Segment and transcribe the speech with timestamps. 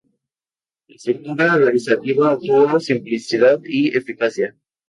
[0.87, 4.57] La estructura organizativa obtuvo simplicidad y eficacia.